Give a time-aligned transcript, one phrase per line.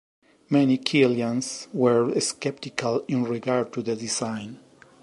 [0.49, 4.57] Many Kielians were skeptical in regard to the design.